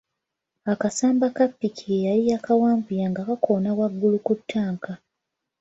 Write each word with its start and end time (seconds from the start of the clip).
Akasamba 0.73 1.25
ka 1.35 1.45
ppiki 1.51 1.85
ye 1.93 1.97
yali 2.07 2.23
yakawanvuya 2.31 3.05
nga 3.11 3.21
kakoma 3.27 3.69
waggulu 3.79 4.17
ku 4.25 4.33
ttanka. 4.39 4.91